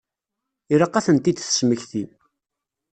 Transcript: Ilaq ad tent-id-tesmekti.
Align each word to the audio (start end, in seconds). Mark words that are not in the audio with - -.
Ilaq 0.73 0.93
ad 0.95 1.03
tent-id-tesmekti. 1.05 2.03